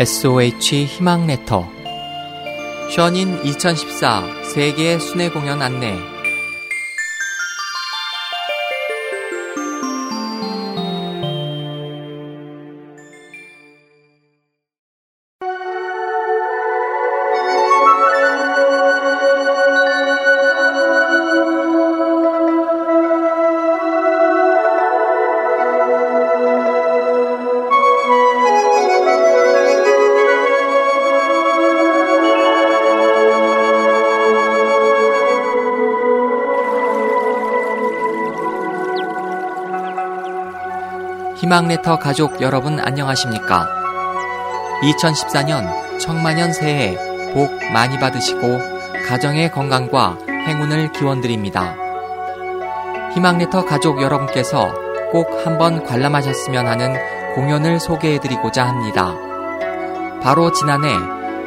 [0.00, 1.68] SOH 희망 레터.
[2.90, 6.13] 션인 2014 세계 순회 공연 안내
[41.36, 43.68] 희망레터 가족 여러분 안녕하십니까?
[44.82, 46.96] 2014년 청만년 새해
[47.34, 48.60] 복 많이 받으시고
[49.08, 51.74] 가정의 건강과 행운을 기원드립니다.
[53.14, 54.72] 희망레터 가족 여러분께서
[55.10, 56.94] 꼭 한번 관람하셨으면 하는
[57.34, 59.12] 공연을 소개해드리고자 합니다.
[60.22, 60.94] 바로 지난해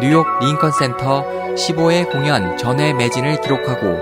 [0.00, 3.98] 뉴욕 링컨센터 15회 공연 전회 매진을 기록하고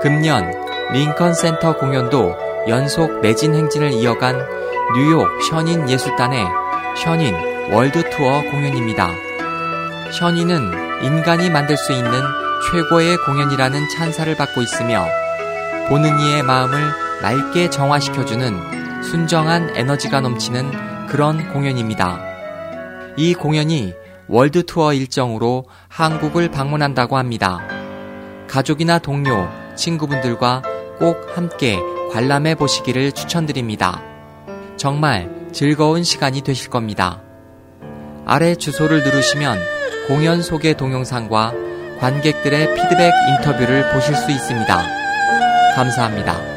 [0.00, 0.50] 금년
[0.92, 2.34] 링컨센터 공연도
[2.68, 4.61] 연속 매진 행진을 이어간
[4.94, 6.44] 뉴욕 션윈 예술단의
[6.96, 7.34] 션윈
[7.72, 9.08] 월드 투어 공연입니다.
[10.10, 12.12] 션윈은 인간이 만들 수 있는
[12.70, 15.06] 최고의 공연이라는 찬사를 받고 있으며
[15.88, 16.78] 보는 이의 마음을
[17.22, 22.20] 맑게 정화시켜주는 순정한 에너지가 넘치는 그런 공연입니다.
[23.16, 23.94] 이 공연이
[24.28, 27.60] 월드 투어 일정으로 한국을 방문한다고 합니다.
[28.46, 30.60] 가족이나 동료, 친구분들과
[30.98, 31.78] 꼭 함께
[32.12, 34.11] 관람해 보시기를 추천드립니다.
[34.82, 37.22] 정말 즐거운 시간이 되실 겁니다.
[38.26, 39.60] 아래 주소를 누르시면
[40.08, 41.52] 공연 소개 동영상과
[42.00, 44.84] 관객들의 피드백 인터뷰를 보실 수 있습니다.
[45.76, 46.51] 감사합니다.